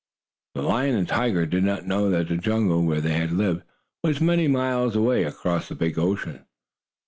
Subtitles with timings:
[0.55, 3.61] The lion and tiger did not know that the jungle, where they had lived,
[4.03, 6.43] was many miles away, across the big ocean.